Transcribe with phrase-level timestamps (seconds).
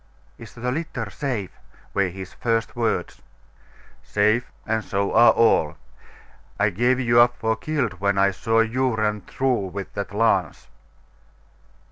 [0.39, 1.59] 'Is the litter safe'?'
[1.93, 3.21] were his first words.
[4.01, 5.77] 'Safe; and so are all.
[6.59, 10.69] I gave you up for killed when I saw you run through with that lance.